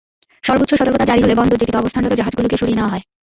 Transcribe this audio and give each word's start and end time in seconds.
সর্বোচ্চ 0.43 0.71
সতর্কতা 0.73 1.05
জারি 1.05 1.21
হলে 1.23 1.35
বন্দর 1.35 1.59
জেটিতে 1.59 1.81
অবস্থানরত 1.81 2.13
জাহাজগুলোকে 2.17 2.57
সরিয়ে 2.57 2.77
নেওয়া 2.77 2.93
হয়। 2.93 3.03